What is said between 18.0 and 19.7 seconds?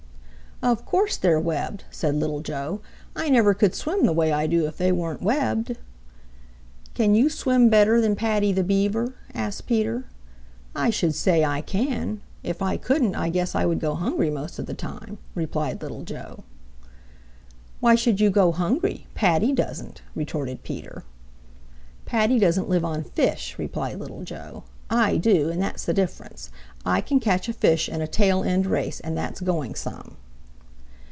you go hungry? Paddy